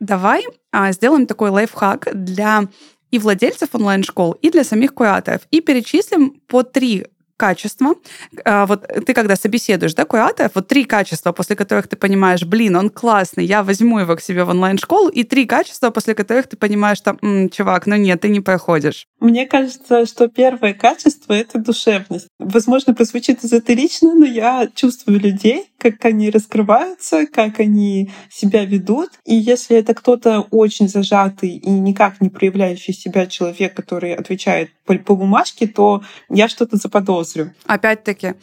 [0.00, 2.64] Давай а, сделаем такой лайфхак для
[3.10, 5.42] и владельцев онлайн-школ, и для самих кураторов.
[5.50, 7.06] И перечислим по три
[7.36, 7.94] качества.
[8.44, 12.76] А, вот ты когда собеседуешь, да, кураторов, вот три качества, после которых ты понимаешь, блин,
[12.76, 16.56] он классный, я возьму его к себе в онлайн-школу, и три качества, после которых ты
[16.56, 19.06] понимаешь, что, М, чувак, ну нет, ты не проходишь.
[19.20, 22.28] Мне кажется, что первое качество— это душевность.
[22.38, 29.10] Возможно, прозвучит эзотерично, но я чувствую людей, как они раскрываются, как они себя ведут.
[29.24, 34.94] И если это кто-то очень зажатый и никак не проявляющий себя человек, который отвечает по,
[34.94, 37.52] по бумажке, то я что-то заподозрю.
[37.66, 38.34] Опять-таки,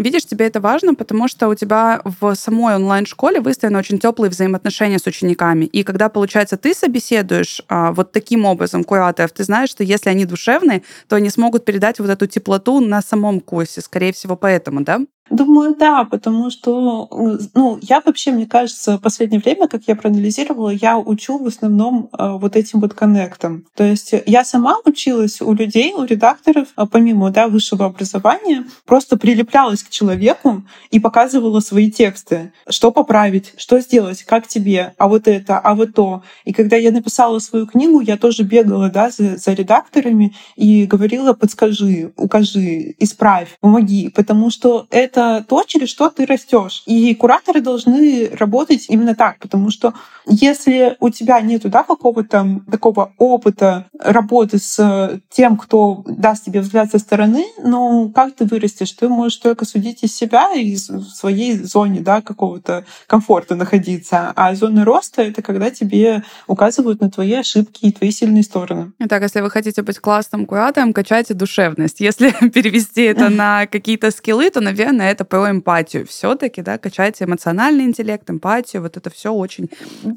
[0.00, 4.98] Видишь, тебе это важно, потому что у тебя в самой онлайн-школе выстроены очень теплые взаимоотношения
[4.98, 5.66] с учениками.
[5.66, 10.24] И когда, получается, ты собеседуешь а, вот таким образом кураторов, ты знаешь, что если они
[10.24, 13.82] душевные, то они смогут передать вот эту теплоту на самом курсе.
[13.82, 15.00] Скорее всего, поэтому, да?
[15.30, 17.08] Думаю, да, потому что,
[17.54, 22.08] ну, я вообще, мне кажется, в последнее время, как я проанализировала, я учу в основном
[22.18, 23.64] э, вот этим вот коннектом.
[23.76, 29.16] То есть я сама училась у людей, у редакторов, а помимо, да, высшего образования, просто
[29.16, 32.52] прилеплялась к человеку и показывала свои тексты.
[32.68, 36.24] Что поправить, что сделать, как тебе, а вот это, а вот то.
[36.44, 41.34] И когда я написала свою книгу, я тоже бегала, да, за, за редакторами и говорила,
[41.34, 46.82] подскажи, укажи, исправь, помоги, потому что это это то, через что ты растешь.
[46.86, 49.94] И кураторы должны работать именно так, потому что
[50.26, 56.90] если у тебя нет да, какого-то такого опыта работы с тем, кто даст тебе взгляд
[56.90, 58.92] со стороны, ну как ты вырастешь?
[58.92, 64.32] Ты можешь только судить из себя и в своей зоне да, какого-то комфорта находиться.
[64.36, 68.92] А зона роста— это когда тебе указывают на твои ошибки и твои сильные стороны.
[69.00, 72.00] Итак, если вы хотите быть классным куратором, качайте душевность.
[72.00, 76.06] Если перевести это на какие-то скиллы, то, наверное, это про эмпатию.
[76.06, 79.68] Все-таки, да, качайте эмоциональный интеллект, эмпатию, вот это все очень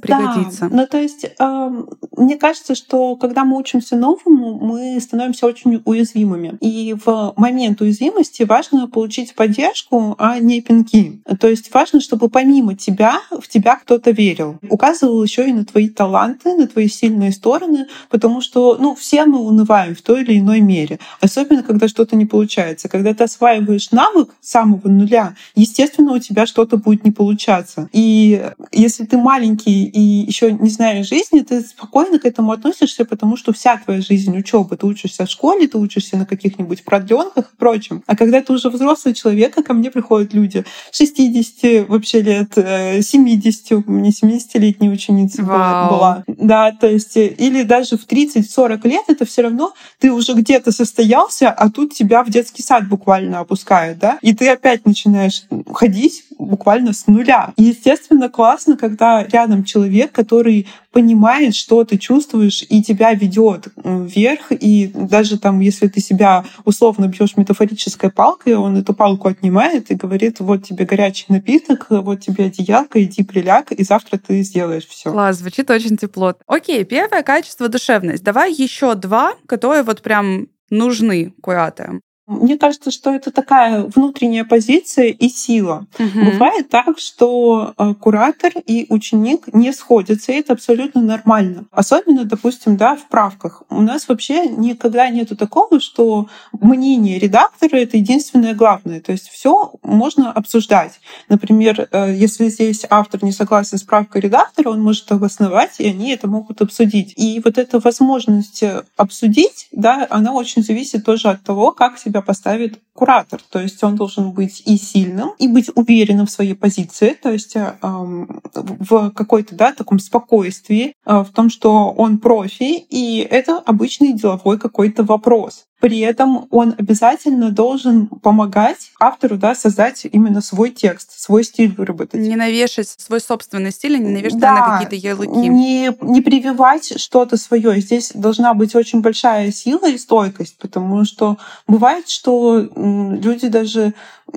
[0.02, 0.70] пригодится.
[0.70, 1.70] Да, ну то есть э,
[2.18, 6.58] мне кажется, что когда мы учимся новому, мы становимся очень уязвимыми.
[6.62, 11.22] И в момент уязвимости важно получить поддержку, а не пинки.
[11.40, 14.58] То есть важно, чтобы помимо тебя в тебя кто-то верил.
[14.70, 19.40] Указывал еще и на твои таланты, на твои сильные стороны, потому что ну, все мы
[19.40, 21.00] унываем в той или иной мере.
[21.20, 22.90] Особенно, когда что-то не получается.
[22.90, 24.30] Когда ты осваиваешь навык
[24.74, 27.90] самого нуля, естественно, у тебя что-то будет не получаться.
[27.92, 33.38] И если ты маленький и еще не знаешь жизни, ты спокойно к этому относишься, потому
[33.38, 37.58] что вся твоя жизнь учеба, ты учишься в школе, ты учишься на каких-нибудь продленках и
[37.58, 38.04] прочем.
[38.08, 43.72] А когда ты уже взрослый человек, а ко мне приходят люди 60 вообще лет, 70,
[43.72, 45.90] э, у меня 70-летняя ученица Вау.
[45.94, 46.24] была.
[46.28, 51.50] Да, то есть, или даже в 30-40 лет это все равно ты уже где-то состоялся,
[51.50, 56.94] а тут тебя в детский сад буквально опускают, да, и ты опять начинаешь ходить буквально
[56.94, 57.54] с нуля.
[57.58, 64.52] И, естественно, классно, когда рядом человек, который понимает, что ты чувствуешь, и тебя ведет вверх.
[64.52, 69.96] И даже там, если ты себя условно бьешь метафорической палкой, он эту палку отнимает и
[69.96, 75.12] говорит: вот тебе горячий напиток, вот тебе одеялка, иди приляг, и завтра ты сделаешь все.
[75.12, 76.36] Класс, звучит очень тепло.
[76.48, 78.24] Окей, первое качество душевность.
[78.24, 82.02] Давай еще два, которые вот прям нужны кураторам.
[82.26, 85.86] Мне кажется, что это такая внутренняя позиция и сила.
[86.00, 86.32] Угу.
[86.32, 91.66] Бывает так, что э, куратор и ученик не сходятся, и это абсолютно нормально.
[91.72, 93.64] Особенно, допустим, да, в правках.
[93.70, 99.02] У нас вообще никогда нету такого, что мнение редактора это единственное главное.
[99.02, 101.02] То есть все можно обсуждать.
[101.28, 106.12] Например, э, если здесь автор не согласен с правкой редактора, он может обосновать, и они
[106.12, 107.14] это могут обсудить.
[107.18, 108.64] И вот эта возможность
[108.96, 113.42] обсудить, да, она очень зависит тоже от того, как себя поставит куратор.
[113.50, 117.56] То есть он должен быть и сильным, и быть уверенным в своей позиции, то есть
[117.56, 124.14] э, в какой-то да, таком спокойствии, э, в том, что он профи, и это обычный
[124.14, 125.66] деловой какой-то вопрос.
[125.84, 132.22] При этом он обязательно должен помогать автору да, создать именно свой текст, свой стиль выработать.
[132.22, 135.50] Не навешать свой собственный стиль, не навешать да, на какие-то ярлыки.
[135.50, 137.82] Не, не прививать что-то свое.
[137.82, 143.94] Здесь должна быть очень большая сила и стойкость, потому что бывает, что люди даже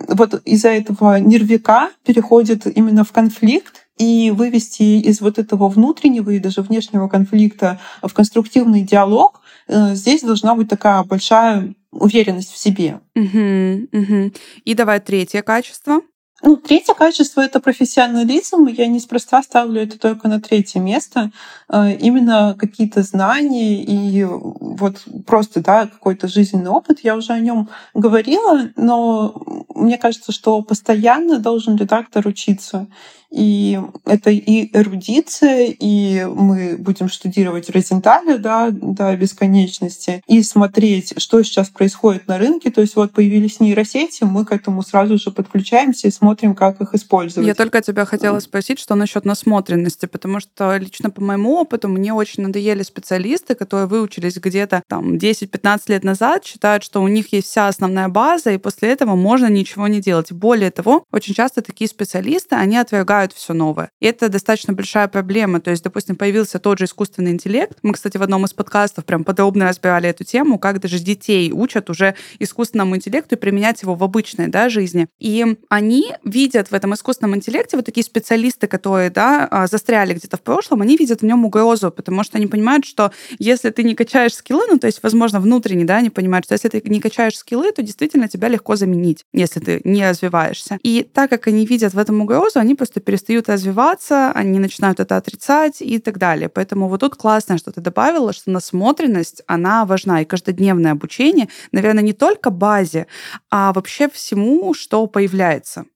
[0.09, 6.39] вот из-за этого нервика переходят именно в конфликт, и вывести из вот этого внутреннего и
[6.39, 13.01] даже внешнего конфликта в конструктивный диалог, здесь должна быть такая большая уверенность в себе.
[13.15, 14.33] Угу, угу.
[14.65, 16.01] И давай третье качество.
[16.43, 18.67] Ну, третье качество— это профессионализм.
[18.67, 21.31] Я неспроста ставлю это только на третье место.
[21.73, 27.01] Э, именно какие-то знания и вот просто да, какой-то жизненный опыт.
[27.03, 29.35] Я уже о нем говорила, но
[29.75, 32.87] мне кажется, что постоянно должен редактор учиться.
[33.31, 41.43] И это и эрудиция, и мы будем штудировать Розенталя да, до бесконечности, и смотреть, что
[41.43, 42.71] сейчас происходит на рынке.
[42.71, 46.95] То есть вот появились нейросети, мы к этому сразу же подключаемся и смотрим, как их
[46.95, 47.47] использовать.
[47.47, 52.13] Я только тебя хотела спросить, что насчет насмотренности, потому что лично по моему опыту мне
[52.13, 57.49] очень надоели специалисты, которые выучились где-то там 10-15 лет назад, считают, что у них есть
[57.49, 60.33] вся основная база, и после этого можно ничего не делать.
[60.33, 63.91] Более того, очень часто такие специалисты, они отвергают предлагают все новое.
[64.01, 65.61] И это достаточно большая проблема.
[65.61, 67.79] То есть, допустим, появился тот же искусственный интеллект.
[67.83, 71.91] Мы, кстати, в одном из подкастов прям подробно разбирали эту тему, как даже детей учат
[71.91, 75.07] уже искусственному интеллекту и применять его в обычной да, жизни.
[75.19, 80.37] И они видят в этом искусственном интеллекте, вот такие специалисты, которые да, а, застряли где-то
[80.37, 83.95] в прошлом, они видят в нем угрозу, потому что они понимают, что если ты не
[83.95, 87.37] качаешь скиллы, ну, то есть, возможно, внутренне, да, они понимают, что если ты не качаешь
[87.37, 90.79] скиллы, то действительно тебя легко заменить, если ты не развиваешься.
[90.83, 95.17] И так как они видят в этом угрозу, они просто перестают развиваться, они начинают это
[95.17, 96.49] отрицать и так далее.
[96.49, 100.21] Поэтому вот тут классно, что ты добавила, что насмотренность, она важна.
[100.21, 103.07] И каждодневное обучение, наверное, не только базе,
[103.51, 105.87] а вообще всему, что появляется.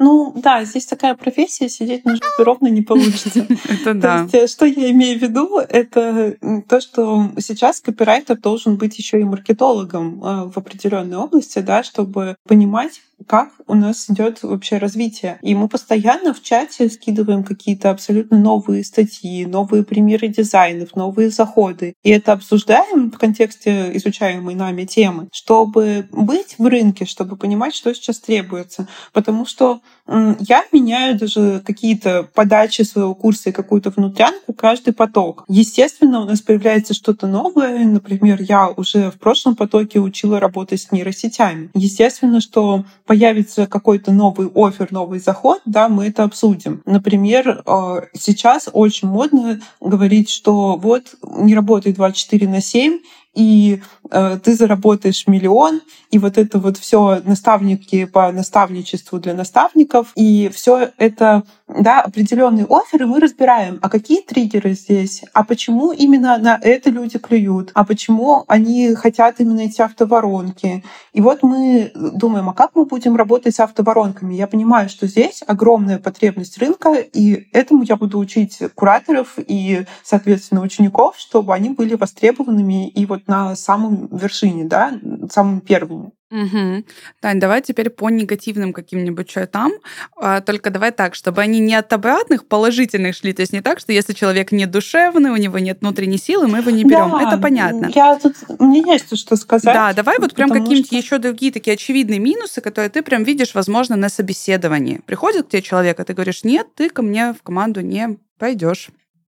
[0.00, 3.46] Ну да, здесь такая профессия, сидеть на жопе ровно не получится.
[3.68, 4.28] Это да.
[4.30, 6.36] То есть, что я имею в виду, это
[6.68, 12.36] то, что сейчас копирайтер должен быть еще и маркетологом э, в определенной области, да, чтобы
[12.46, 15.38] понимать, как у нас идет вообще развитие.
[15.42, 21.94] И мы постоянно в чате скидываем какие-то абсолютно новые статьи, новые примеры дизайнов, новые заходы.
[22.02, 27.94] И это обсуждаем в контексте изучаемой нами темы, чтобы быть в рынке, чтобы понимать, что
[27.94, 28.88] сейчас требуется.
[29.12, 35.44] Потому что я меняю даже какие-то подачи своего курса и какую-то внутрянку каждый поток.
[35.48, 37.84] Естественно, у нас появляется что-то новое.
[37.84, 41.70] Например, я уже в прошлом потоке учила работать с нейросетями.
[41.74, 46.82] Естественно, что появится какой-то новый офер, новый заход, да, мы это обсудим.
[46.84, 52.98] Например, э, сейчас очень модно говорить, что вот не работает 24 на 7,
[53.34, 60.50] и ты заработаешь миллион, и вот это вот все наставники по наставничеству для наставников, и
[60.52, 63.78] все это да, определенные оферы мы разбираем.
[63.82, 65.22] А какие триггеры здесь?
[65.34, 67.70] А почему именно на это люди клюют?
[67.74, 70.82] А почему они хотят именно эти автоворонки?
[71.12, 74.34] И вот мы думаем, а как мы будем работать с автоворонками?
[74.34, 80.62] Я понимаю, что здесь огромная потребность рынка, и этому я буду учить кураторов и, соответственно,
[80.62, 84.98] учеников, чтобы они были востребованными и вот на самом вершине, да,
[85.30, 86.12] самыми первыми.
[86.30, 86.84] Угу.
[87.20, 89.72] Тань, давай теперь по негативным каким-нибудь чертам.
[90.16, 93.32] А, только давай так, чтобы они не от обратных положительных шли.
[93.32, 96.58] То есть не так, что если человек не душевный, у него нет внутренней силы, мы
[96.58, 97.10] его не берем.
[97.12, 97.90] Да, Это понятно.
[97.94, 99.74] Я тут, мне есть что сказать.
[99.74, 100.96] Да, давай вот прям какие-нибудь что...
[100.96, 105.00] еще другие такие очевидные минусы, которые ты прям видишь, возможно, на собеседовании.
[105.06, 108.90] Приходит к тебе человек, а ты говоришь, нет, ты ко мне в команду не пойдешь.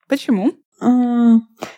[0.09, 0.53] Почему?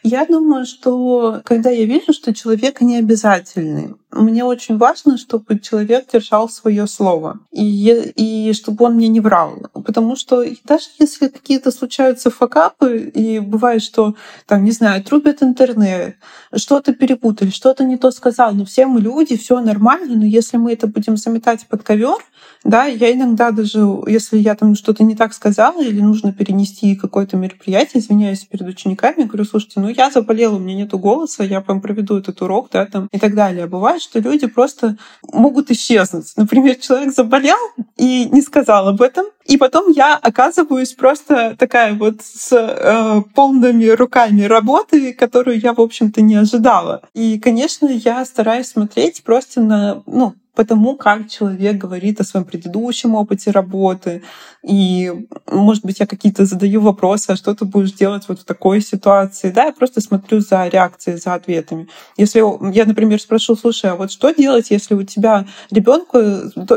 [0.02, 6.06] Я думаю, что когда я вижу, что человек не обязательный, мне очень важно, чтобы человек
[6.12, 9.54] держал свое слово и, и чтобы он мне не врал.
[9.72, 14.14] Потому что даже если какие-то случаются факапы, и бывает, что
[14.46, 16.16] там, не знаю, трубят интернет,
[16.54, 20.72] что-то перепутали, что-то не то сказал, но все мы люди, все нормально, но если мы
[20.72, 22.16] это будем заметать под ковер,
[22.64, 27.36] да, я иногда даже, если я там что-то не так сказала или нужно перенести какое-то
[27.36, 31.82] мероприятие, извиняюсь перед учениками, говорю, слушайте, ну я заболела, у меня нету голоса, я прям
[31.82, 33.66] проведу этот урок, да, там и так далее.
[33.66, 34.96] Бывает, что люди просто
[35.32, 36.32] могут исчезнуть.
[36.36, 37.56] Например, человек заболел
[37.96, 43.86] и не сказал об этом, и потом я оказываюсь просто такая вот с э, полными
[43.88, 47.02] руками работы, которую я, в общем-то, не ожидала.
[47.14, 53.14] И, конечно, я стараюсь смотреть просто на, ну, потому как человек говорит о своем предыдущем
[53.14, 54.22] опыте работы.
[54.62, 55.12] И,
[55.50, 59.50] может быть, я какие-то задаю вопросы, а что ты будешь делать вот в такой ситуации?
[59.50, 61.88] Да, я просто смотрю за реакцией, за ответами.
[62.16, 66.18] Если я, например, спрошу, слушай, а вот что делать, если у тебя ребенку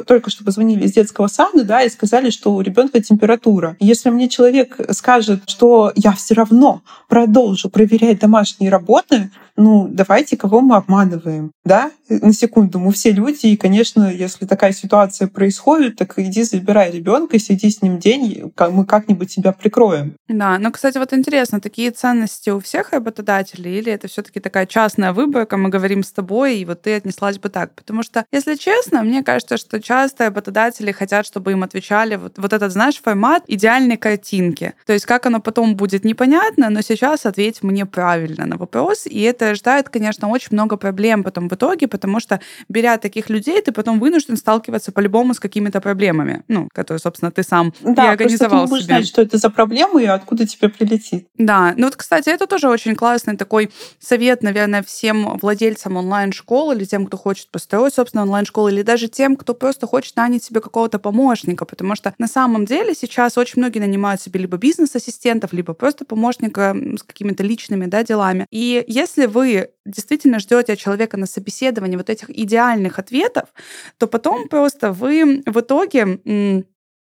[0.06, 3.78] только что позвонили из детского сада, да, и сказали, что у ребенка температура.
[3.80, 10.62] Если мне человек скажет, что я все равно продолжу проверять домашние работы, ну, давайте, кого
[10.62, 11.92] мы обманываем, да?
[12.10, 17.38] На секунду, мы все люди, и, конечно, если такая ситуация происходит, так иди забирай ребенка,
[17.38, 20.16] сиди с ним день, мы как-нибудь тебя прикроем.
[20.30, 24.66] Да, ну, кстати, вот интересно, такие ценности у всех работодателей или это все таки такая
[24.68, 27.74] частная выборка, мы говорим с тобой, и вот ты отнеслась бы так?
[27.76, 32.54] Потому что, если честно, мне кажется, что часто работодатели хотят, чтобы им отвечали вот, вот
[32.54, 34.76] этот, знаешь, формат идеальной картинки.
[34.86, 39.22] То есть как оно потом будет непонятно, но сейчас ответь мне правильно на вопрос, и
[39.24, 43.72] это рождает, конечно, очень много проблем потом в итоге, потому что, беря таких людей, ты
[43.72, 48.62] потом вынужден сталкиваться по-любому с какими-то проблемами, ну, которые, собственно, ты сам да, и организовал
[48.62, 48.96] ты не будешь себе.
[48.96, 51.28] знать, что это за проблемы и откуда тебе прилетит.
[51.38, 56.86] Да, ну вот, кстати, это тоже очень классный такой совет, наверное, всем владельцам онлайн-школ или
[56.86, 61.00] тем, кто хочет построить, собственно, онлайн-школу, или даже тем, кто просто хочет нанять себе какого-то
[61.00, 66.06] помощника, потому что на самом деле сейчас очень многие нанимают себе либо бизнес-ассистентов, либо просто
[66.06, 68.46] помощника с какими-то личными да, делами.
[68.52, 73.47] И если вы действительно ждете от человека на собеседовании вот этих идеальных ответов,
[73.98, 76.64] то потом просто вы в итоге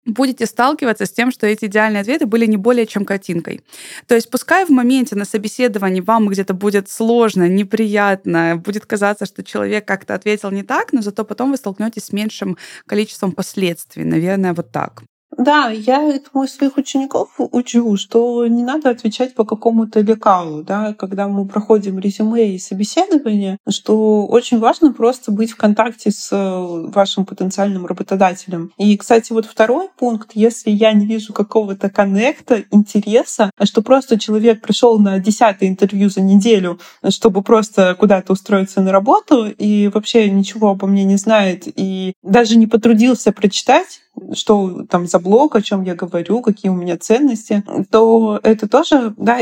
[0.05, 3.61] будете сталкиваться с тем, что эти идеальные ответы были не более чем картинкой.
[4.07, 9.43] То есть пускай в моменте на собеседовании вам где-то будет сложно, неприятно, будет казаться, что
[9.43, 14.03] человек как-то ответил не так, но зато потом вы столкнетесь с меньшим количеством последствий.
[14.03, 15.03] Наверное, вот так.
[15.39, 21.29] Да, я этому своих учеников учу, что не надо отвечать по какому-то лекалу, да, когда
[21.29, 27.25] мы проходим резюме и собеседование, что очень важно просто быть в контакте с э, вашим
[27.25, 28.73] потенциальным работодателем.
[28.77, 34.61] И, кстати, вот второй пункт, если я не вижу какого-то коннекта, интереса, что просто человек
[34.61, 40.71] пришел на десятое интервью за неделю, чтобы просто куда-то устроиться на работу и вообще ничего
[40.71, 44.01] обо мне не знает и даже не потрудился прочитать
[44.33, 49.13] что там за блог, о чем я говорю, какие у меня ценности, то это тоже
[49.17, 49.39] да,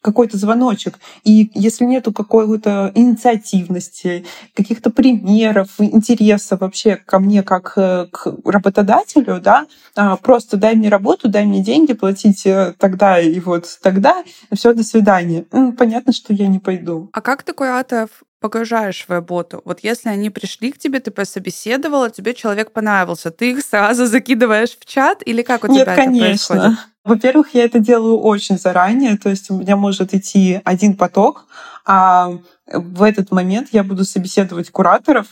[0.00, 0.98] какой-то звоночек.
[1.24, 9.40] И если нету какой-то инициативности, каких-то примеров, интереса вообще ко мне как э, к работодателю,
[9.40, 9.66] да,
[9.96, 14.72] а, просто дай мне работу, дай мне деньги, платить э, тогда и вот тогда, все,
[14.72, 15.44] до свидания.
[15.76, 17.08] Понятно, что я не пойду.
[17.12, 19.62] А как ты, Куратов, погружаешь в работу.
[19.64, 24.76] Вот если они пришли к тебе, ты пособеседовала, тебе человек понравился, ты их сразу закидываешь
[24.78, 26.54] в чат или как у Нет, тебя конечно.
[26.54, 26.78] это происходит?
[27.04, 31.46] Во-первых, я это делаю очень заранее, то есть у меня может идти один поток,
[31.86, 32.32] а
[32.66, 35.26] в этот момент я буду собеседовать кураторов,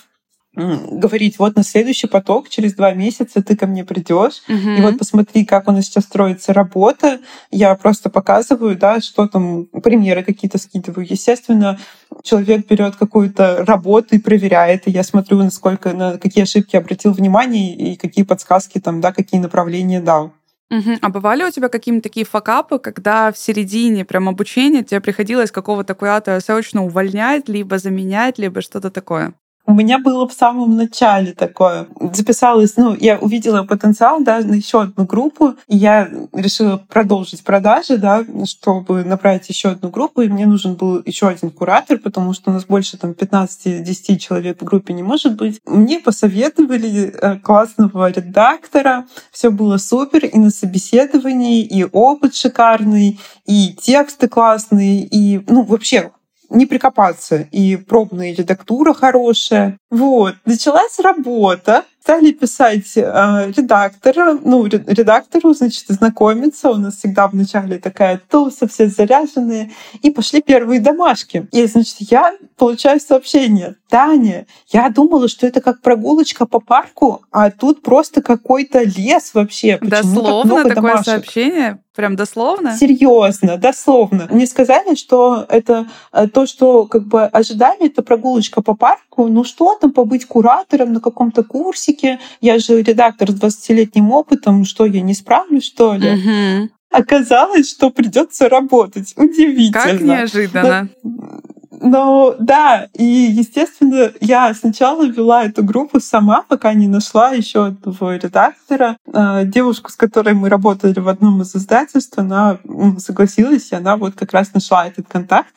[0.56, 4.70] говорить, вот на следующий поток через два месяца ты ко мне придешь, угу.
[4.70, 7.20] и вот посмотри, как у нас сейчас строится работа.
[7.50, 11.06] Я просто показываю, да, что там, примеры какие-то скидываю.
[11.08, 11.78] Естественно,
[12.22, 17.74] человек берет какую-то работу и проверяет, и я смотрю, насколько, на какие ошибки обратил внимание
[17.74, 20.32] и какие подсказки там, да, какие направления дал.
[20.70, 20.98] Угу.
[21.00, 25.94] А бывали у тебя какие-то такие факапы, когда в середине прям обучения тебе приходилось какого-то
[25.94, 29.34] куратора срочно увольнять, либо заменять, либо что-то такое?
[29.66, 31.88] У меня было в самом начале такое.
[32.12, 37.98] Записалась, ну, я увидела потенциал, да, на еще одну группу, и я решила продолжить продажи,
[37.98, 42.50] да, чтобы направить еще одну группу, и мне нужен был еще один куратор, потому что
[42.50, 45.60] у нас больше там 15-10 человек в группе не может быть.
[45.66, 53.74] Мне посоветовали э, классного редактора, все было супер, и на собеседовании, и опыт шикарный, и
[53.74, 56.12] тексты классные, и, ну, вообще
[56.50, 57.46] не прикопаться.
[57.52, 59.78] И пробная редактура хорошая.
[59.90, 60.34] Вот.
[60.44, 66.70] Началась работа стали писать э, редактора, ну, редактору, значит, знакомиться.
[66.70, 69.72] У нас всегда вначале такая туса, все заряженные.
[70.02, 71.48] И пошли первые домашки.
[71.50, 73.74] И, значит, я получаю сообщение.
[73.88, 79.78] Таня, я думала, что это как прогулочка по парку, а тут просто какой-то лес вообще.
[79.78, 81.04] Почему дословно такое домашек?
[81.04, 81.80] сообщение?
[81.96, 82.76] Прям дословно?
[82.76, 84.28] Серьезно, дословно.
[84.30, 89.26] Мне сказали, что это э, то, что как бы ожидали, это прогулочка по парку.
[89.28, 92.18] Ну что там, побыть куратором на каком-то курсе, практике.
[92.40, 94.64] Я же редактор с 20-летним опытом.
[94.64, 96.12] Что, я не справлюсь, что ли?
[96.12, 96.70] Угу.
[96.90, 99.12] Оказалось, что придется работать.
[99.16, 99.82] Удивительно.
[99.82, 100.88] Как неожиданно.
[101.02, 101.40] Но,
[101.80, 108.12] но да, и естественно, я сначала вела эту группу сама, пока не нашла еще одного
[108.12, 108.96] редактора.
[109.12, 112.58] А, девушку, с которой мы работали в одном из издательств, она
[112.98, 115.54] согласилась, и она вот как раз нашла этот контакт.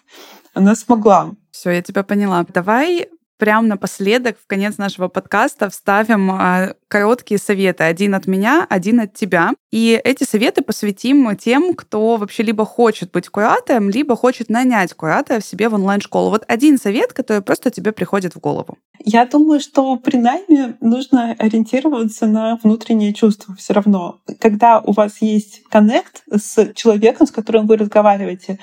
[0.53, 1.31] Она смогла.
[1.51, 2.45] Все, я тебя поняла.
[2.53, 3.07] Давай
[3.39, 7.85] прямо напоследок, в конец нашего подкаста, вставим а, короткие советы.
[7.85, 9.53] Один от меня, один от тебя.
[9.71, 15.39] И эти советы посвятим тем, кто вообще либо хочет быть куратором, либо хочет нанять куратора
[15.39, 16.29] в себе в онлайн-школу.
[16.29, 18.77] Вот один совет, который просто тебе приходит в голову.
[18.99, 24.19] Я думаю, что при найме нужно ориентироваться на внутренние чувства все равно.
[24.39, 28.59] Когда у вас есть коннект с человеком, с которым вы разговариваете,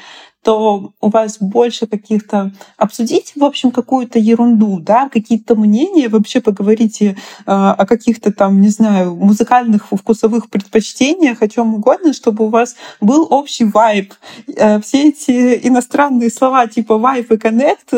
[0.46, 7.06] то у вас больше каких-то обсудить, в общем, какую-то ерунду, да, какие-то мнения, вообще поговорите
[7.08, 7.14] э,
[7.46, 13.26] о каких-то там, не знаю, музыкальных вкусовых предпочтениях, о чем угодно, чтобы у вас был
[13.28, 14.14] общий вайб.
[14.56, 17.92] Э, все эти иностранные слова типа вайб и коннект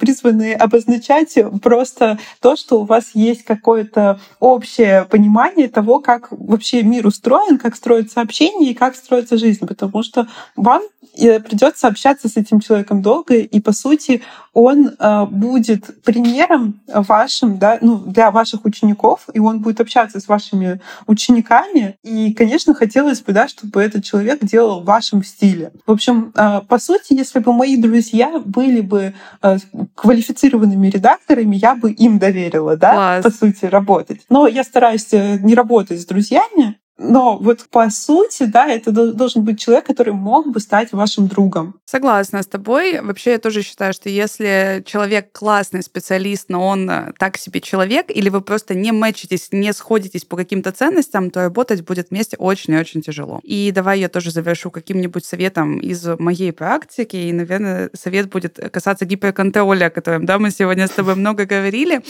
[0.00, 7.06] призваны обозначать просто то, что у вас есть какое-то общее понимание того, как вообще мир
[7.06, 10.26] устроен, как строится общение и как строится жизнь, потому что
[10.56, 10.82] вам
[11.16, 14.22] э, придется общаться с этим человеком долго, и по сути
[14.52, 20.28] он э, будет примером вашим, да, ну, для ваших учеников, и он будет общаться с
[20.28, 21.96] вашими учениками.
[22.02, 25.72] И, конечно, хотелось бы, да, чтобы этот человек делал в вашем стиле.
[25.86, 29.56] В общем, э, по сути, если бы мои друзья были бы э,
[29.94, 33.24] квалифицированными редакторами, я бы им доверила, да, Класс.
[33.24, 34.20] по сути, работать.
[34.28, 39.60] Но я стараюсь не работать с друзьями, но вот по сути, да, это должен быть
[39.60, 41.74] человек, который мог бы стать вашим другом.
[41.84, 43.00] Согласна с тобой.
[43.00, 48.06] Вообще я тоже считаю, что если человек классный специалист, но он э, так себе человек,
[48.08, 52.74] или вы просто не мэчитесь, не сходитесь по каким-то ценностям, то работать будет вместе очень
[52.74, 53.40] и очень тяжело.
[53.42, 59.04] И давай я тоже завершу каким-нибудь советом из моей практики, и, наверное, совет будет касаться
[59.04, 62.00] гиперконтроля, о котором да, мы сегодня с тобой много говорили.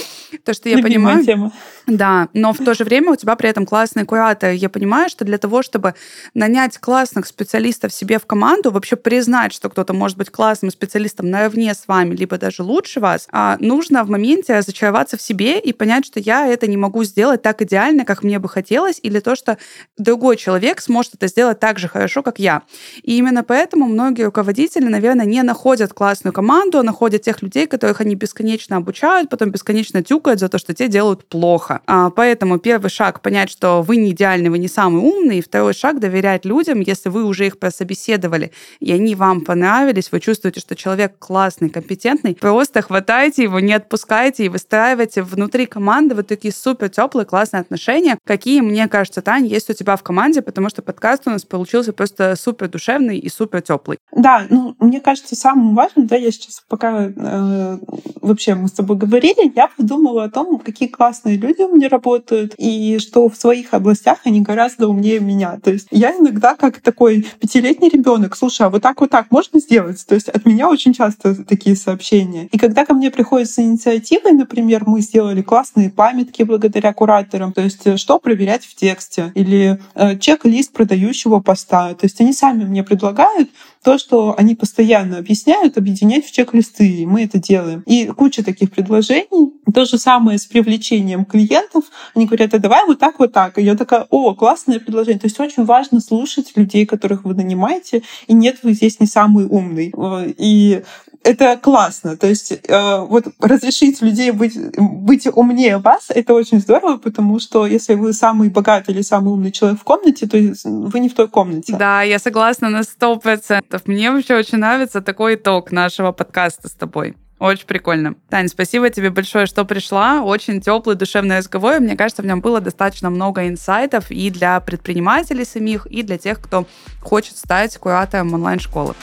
[0.45, 1.24] То, что я Любимая понимаю...
[1.24, 1.53] Тема.
[1.86, 4.53] Да, но в то же время у тебя при этом классный куратор.
[4.53, 5.95] Я понимаю, что для того, чтобы
[6.35, 11.74] нанять классных специалистов себе в команду, вообще признать, что кто-то может быть классным специалистом наравне
[11.74, 16.07] с вами, либо даже лучше вас, а, нужно в моменте разочароваться в себе и понять,
[16.07, 19.59] что я это не могу сделать так идеально, как мне бы хотелось, или то, что
[19.99, 22.62] другой человек сможет это сделать так же хорошо, как я.
[23.03, 28.01] И именно поэтому многие руководители, наверное, не находят классную команду, а находят тех людей, которых
[28.01, 31.80] они бесконечно обучают, потом бесконечно тюкают за то, что те делают плохо.
[31.87, 35.38] А, поэтому первый шаг— понять, что вы не идеальны, вы не самый умный.
[35.38, 36.80] И второй шаг— доверять людям.
[36.80, 42.34] Если вы уже их прособеседовали, и они вам понравились, вы чувствуете, что человек классный, компетентный,
[42.34, 48.16] просто хватайте его, не отпускайте и выстраивайте внутри команды вот такие супер теплые, классные отношения,
[48.24, 51.92] какие, мне кажется, Таня, есть у тебя в команде, потому что подкаст у нас получился
[51.92, 53.98] просто супер душевный и супер теплый.
[54.12, 57.78] Да, ну, мне кажется, самым важным, да, я сейчас пока э,
[58.20, 62.54] вообще мы с тобой говорили, я подумала о том, какие классные люди у меня работают,
[62.58, 65.59] и что в своих областях они гораздо умнее меня.
[65.62, 69.59] То есть я иногда как такой пятилетний ребенок, слушай, а вот так вот так можно
[69.61, 70.05] сделать?
[70.07, 72.48] То есть от меня очень часто такие сообщения.
[72.53, 77.62] И когда ко мне приходят с инициативой, например, мы сделали классные памятки благодаря кураторам, то
[77.62, 81.94] есть э, что проверять в тексте, или э, чек-лист продающего поста.
[81.94, 83.48] То есть они сами мне предлагают
[83.83, 87.83] то, что они постоянно объясняют, объединять в чек-листы, и мы это делаем.
[87.87, 89.53] И куча таких предложений.
[89.74, 91.85] То же самое с привлечением клиентов.
[92.14, 93.59] Они говорят, а давай вот так, вот так.
[93.59, 95.20] И я такая, о, классное предложение.
[95.20, 99.47] То есть очень важно слушать людей, которых вы нанимаете, и нет, вы здесь не самый
[99.47, 99.93] умный.
[100.39, 100.83] И
[101.24, 102.16] это классно.
[102.16, 107.66] То есть э, вот разрешить людей быть, быть умнее вас, это очень здорово, потому что
[107.66, 111.28] если вы самый богатый или самый умный человек в комнате, то вы не в той
[111.28, 111.74] комнате.
[111.76, 113.82] Да, я согласна на сто процентов.
[113.86, 117.16] Мне вообще очень нравится такой итог нашего подкаста с тобой.
[117.38, 118.14] Очень прикольно.
[118.30, 120.22] Тань, спасибо тебе большое, что пришла.
[120.22, 121.80] Очень теплый, душевный разговор.
[121.80, 126.40] Мне кажется, в нем было достаточно много инсайтов и для предпринимателей самих, и для тех,
[126.40, 126.66] кто
[127.00, 128.94] хочет стать куратором онлайн-школы.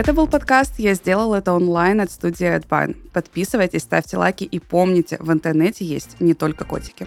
[0.00, 2.96] Это был подкаст «Я сделал это онлайн» от студии Redbine.
[3.12, 7.06] Подписывайтесь, ставьте лайки и помните, в интернете есть не только котики.